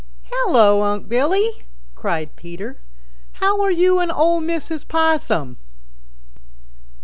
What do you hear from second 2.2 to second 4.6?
Peter. "How are you and Ol'